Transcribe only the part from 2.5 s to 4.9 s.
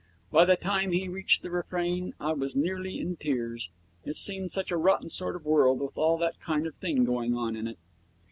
nearly in tears. It seemed such a